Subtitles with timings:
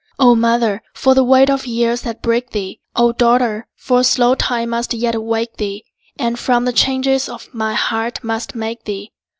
[0.17, 2.81] O mother, for the weight of years that break thee!
[2.95, 5.83] O daughter, for slow time must yet awake thee,
[6.17, 9.11] And from the changes of my heart must make thee!